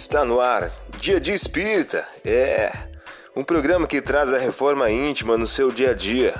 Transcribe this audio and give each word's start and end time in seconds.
Está 0.00 0.24
no 0.24 0.40
ar, 0.40 0.70
Dia 1.00 1.20
de 1.20 1.32
Espírita. 1.32 2.06
É 2.24 2.70
um 3.34 3.42
programa 3.42 3.84
que 3.84 4.00
traz 4.00 4.32
a 4.32 4.38
reforma 4.38 4.88
íntima 4.88 5.36
no 5.36 5.44
seu 5.44 5.72
dia 5.72 5.90
a 5.90 5.92
dia. 5.92 6.34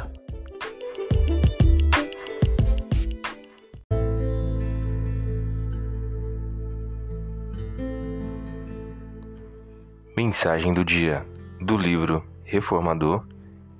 Mensagem 10.17 10.73
do 10.73 10.85
dia 10.85 11.27
do 11.61 11.77
livro 11.77 12.25
Reformador 12.45 13.27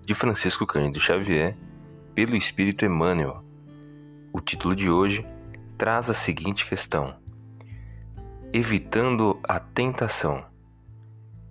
de 0.05 0.13
Francisco 0.13 0.67
Cândido 0.67 0.99
Xavier, 0.99 1.57
pelo 2.17 2.35
Espírito 2.35 2.85
Emmanuel. 2.85 3.45
O 4.33 4.41
título 4.41 4.75
de 4.75 4.91
hoje 4.91 5.25
traz 5.79 6.11
a 6.11 6.15
seguinte 6.15 6.67
questão: 6.69 7.17
Evitando 8.51 9.39
a 9.47 9.61
tentação. 9.61 10.43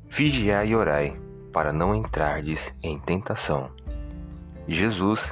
Vigiai 0.09 0.69
e 0.69 0.75
orai, 0.75 1.15
para 1.53 1.71
não 1.71 1.93
entrardes 1.93 2.73
em 2.81 2.97
tentação. 2.97 3.69
Jesus, 4.67 5.31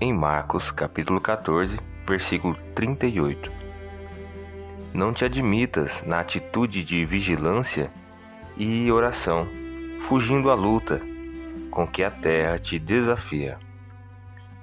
em 0.00 0.12
Marcos, 0.12 0.72
capítulo 0.72 1.20
14, 1.20 1.78
versículo 2.04 2.56
38. 2.74 3.48
Não 4.92 5.12
te 5.12 5.24
admitas 5.24 6.02
na 6.04 6.18
atitude 6.18 6.82
de 6.82 7.04
vigilância 7.04 7.92
e 8.56 8.90
oração, 8.90 9.46
fugindo 10.00 10.50
à 10.50 10.54
luta 10.54 11.00
com 11.70 11.86
que 11.86 12.02
a 12.02 12.10
terra 12.10 12.58
te 12.58 12.76
desafia. 12.76 13.56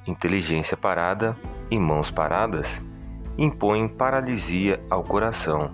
Inteligência 0.05 0.75
parada 0.75 1.33
e 1.69 1.79
mãos 1.79 2.11
paradas 2.11 2.81
impõem 3.37 3.87
paralisia 3.87 4.83
ao 4.89 5.01
coração 5.01 5.71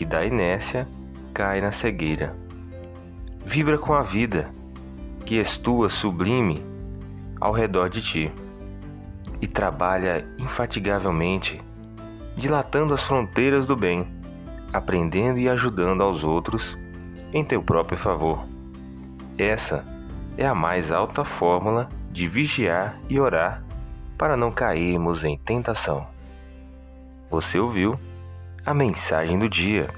que 0.00 0.06
da 0.06 0.24
inércia 0.24 0.88
cai 1.34 1.60
na 1.60 1.70
cegueira. 1.70 2.34
Vibra 3.44 3.76
com 3.76 3.92
a 3.92 4.00
vida, 4.00 4.48
que 5.26 5.34
estua 5.34 5.90
sublime 5.90 6.64
ao 7.38 7.52
redor 7.52 7.90
de 7.90 8.00
ti, 8.00 8.32
e 9.42 9.46
trabalha 9.46 10.26
infatigavelmente, 10.38 11.60
dilatando 12.34 12.94
as 12.94 13.02
fronteiras 13.02 13.66
do 13.66 13.76
bem, 13.76 14.06
aprendendo 14.72 15.38
e 15.38 15.50
ajudando 15.50 16.02
aos 16.02 16.24
outros 16.24 16.74
em 17.30 17.44
teu 17.44 17.62
próprio 17.62 17.98
favor. 17.98 18.42
Essa 19.36 19.84
é 20.38 20.46
a 20.46 20.54
mais 20.54 20.90
alta 20.90 21.26
fórmula 21.26 21.90
de 22.10 22.26
vigiar 22.26 22.98
e 23.10 23.20
orar 23.20 23.62
para 24.16 24.34
não 24.34 24.50
cairmos 24.50 25.24
em 25.24 25.36
tentação. 25.36 26.06
Você 27.30 27.58
ouviu? 27.58 28.00
A 28.70 28.74
mensagem 28.74 29.36
do 29.36 29.48
dia. 29.48 29.92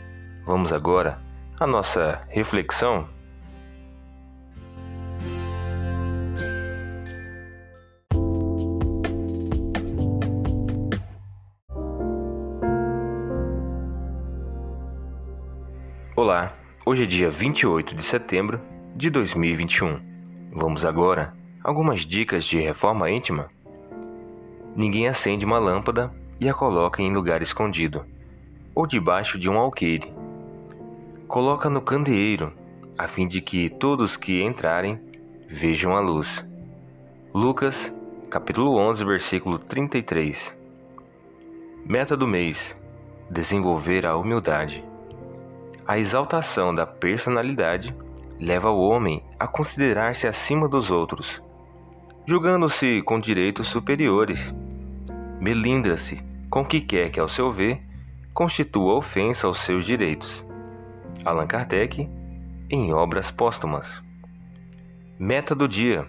Vamos 0.47 0.73
agora 0.73 1.19
à 1.61 1.67
nossa 1.67 2.23
reflexão. 2.31 3.07
Olá, 16.17 16.55
hoje 16.87 17.03
é 17.03 17.07
dia 17.07 17.31
28 17.31 17.95
de 17.95 18.03
setembro 18.03 18.59
de 18.97 19.11
2021. 19.11 20.01
Vamos 20.51 20.87
agora 20.87 21.35
algumas 21.63 22.07
dicas 22.07 22.47
de 22.47 22.59
reforma 22.59 23.11
íntima. 23.11 23.51
Ninguém 24.75 25.09
acende 25.09 25.45
uma 25.45 25.59
lâmpada 25.59 26.11
e 26.41 26.49
a 26.49 26.55
coloca 26.55 27.03
em 27.03 27.13
lugar 27.13 27.43
escondido 27.43 28.11
ou 28.75 28.87
debaixo 28.87 29.39
de 29.39 29.49
um 29.49 29.59
alqueire. 29.59 30.13
Coloca 31.29 31.69
no 31.71 31.81
candeeiro, 31.81 32.53
a 32.97 33.09
fim 33.09 33.27
de 33.27 33.41
que 33.41 33.69
todos 33.69 34.17
que 34.17 34.43
entrarem 34.43 35.01
vejam 35.49 35.97
a 35.97 36.01
luz. 36.01 36.45
Lucas, 37.35 37.93
capítulo 38.31 38.77
11, 38.77 39.05
versículo 39.05 39.59
33. 39.59 40.55
Meta 41.85 42.17
do 42.17 42.27
mês: 42.27 42.77
desenvolver 43.31 44.07
a 44.07 44.17
humildade. 44.17 44.85
A 45.87 45.99
exaltação 45.99 46.75
da 46.75 46.87
personalidade 46.87 47.95
leva 48.39 48.71
o 48.71 48.81
homem 48.81 49.23
a 49.39 49.47
considerar-se 49.47 50.27
acima 50.27 50.69
dos 50.69 50.91
outros, 50.91 51.43
julgando-se 52.27 53.03
com 53.03 53.21
direitos 53.21 53.69
superiores. 53.69 54.55
Melindra-se 55.41 56.21
com 56.49 56.61
o 56.61 56.65
que 56.65 56.81
quer 56.81 57.11
que, 57.11 57.19
ao 57.19 57.29
seu 57.29 57.53
ver, 57.53 57.83
constitua 58.33 58.95
ofensa 58.95 59.47
aos 59.47 59.59
seus 59.59 59.85
direitos. 59.85 60.45
Allan 61.25 61.47
Kardec, 61.47 62.09
em 62.71 62.93
Obras 62.93 63.31
Póstumas. 63.31 64.03
Meta 65.19 65.55
do 65.55 65.69
dia: 65.69 66.07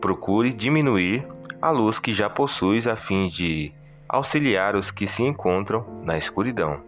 procure 0.00 0.52
diminuir 0.52 1.26
a 1.60 1.70
luz 1.70 1.98
que 1.98 2.12
já 2.12 2.28
possuis 2.28 2.86
a 2.86 2.94
fim 2.94 3.28
de 3.28 3.72
auxiliar 4.08 4.76
os 4.76 4.90
que 4.90 5.06
se 5.06 5.22
encontram 5.22 5.84
na 6.04 6.16
escuridão. 6.16 6.80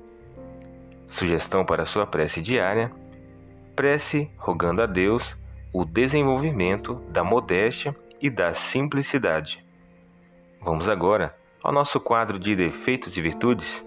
Sugestão 1.07 1.65
para 1.65 1.87
sua 1.87 2.07
prece 2.07 2.41
diária: 2.41 2.93
prece 3.75 4.31
rogando 4.37 4.83
a 4.83 4.87
Deus 4.87 5.37
o 5.73 5.85
desenvolvimento 5.85 6.95
da 7.11 7.25
modéstia 7.25 7.97
e 8.21 8.29
da 8.29 8.53
simplicidade. 8.53 9.65
Vamos 10.61 10.89
agora 10.89 11.35
ao 11.63 11.73
nosso 11.73 11.99
quadro 11.99 12.39
de 12.39 12.55
defeitos 12.55 13.17
e 13.17 13.23
virtudes. 13.23 13.85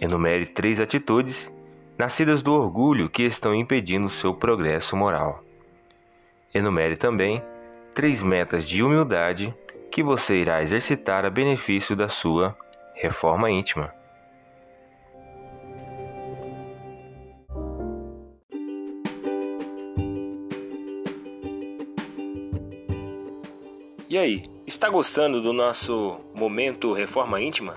Enumere 0.00 0.46
três 0.46 0.78
atitudes 0.78 1.50
nascidas 1.98 2.42
do 2.42 2.52
orgulho 2.52 3.08
que 3.08 3.22
estão 3.22 3.54
impedindo 3.54 4.08
seu 4.08 4.34
progresso 4.34 4.96
moral. 4.96 5.42
Enumere 6.54 6.96
também 6.96 7.42
três 7.94 8.22
metas 8.22 8.68
de 8.68 8.82
humildade 8.82 9.54
que 9.90 10.02
você 10.02 10.36
irá 10.36 10.62
exercitar 10.62 11.24
a 11.24 11.30
benefício 11.30 11.96
da 11.96 12.08
sua 12.08 12.56
reforma 12.94 13.50
íntima. 13.50 13.94
E 24.08 24.16
aí, 24.18 24.44
está 24.66 24.88
gostando 24.88 25.40
do 25.40 25.52
nosso 25.52 26.20
momento 26.34 26.92
reforma 26.92 27.40
íntima? 27.40 27.76